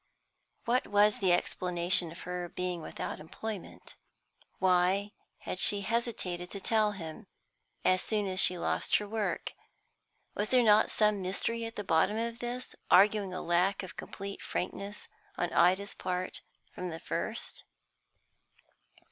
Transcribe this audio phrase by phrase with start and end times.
[0.65, 3.97] What was the explanation of her being without employment?
[4.57, 7.27] Why had she hesitated to tell him,
[7.85, 9.53] as soon as she lost her work?
[10.33, 14.41] Was there not some mystery at the bottom of this, arguing a lack of complete
[14.41, 16.41] frankness on Ida's part
[16.73, 17.63] from the first?